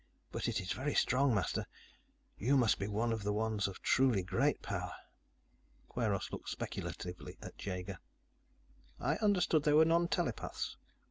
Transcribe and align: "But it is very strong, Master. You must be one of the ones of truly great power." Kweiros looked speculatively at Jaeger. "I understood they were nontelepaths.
"But 0.31 0.47
it 0.47 0.59
is 0.59 0.71
very 0.71 0.95
strong, 0.95 1.35
Master. 1.35 1.67
You 2.35 2.57
must 2.57 2.79
be 2.79 2.87
one 2.87 3.13
of 3.13 3.21
the 3.21 3.31
ones 3.31 3.67
of 3.67 3.83
truly 3.83 4.23
great 4.23 4.63
power." 4.63 4.95
Kweiros 5.89 6.31
looked 6.31 6.49
speculatively 6.49 7.37
at 7.39 7.59
Jaeger. 7.63 7.99
"I 8.99 9.17
understood 9.17 9.61
they 9.61 9.73
were 9.73 9.85
nontelepaths. 9.85 10.75